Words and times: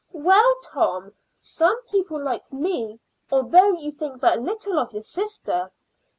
"Well, 0.13 0.55
Tom, 0.63 1.13
some 1.39 1.79
people 1.83 2.19
like 2.19 2.51
me, 2.51 2.99
although 3.31 3.69
you 3.73 3.91
think 3.91 4.19
but 4.19 4.39
little 4.39 4.79
of 4.79 4.91
your 4.93 5.03
sister. 5.03 5.71